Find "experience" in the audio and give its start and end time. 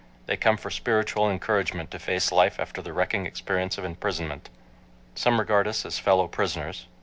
3.27-3.77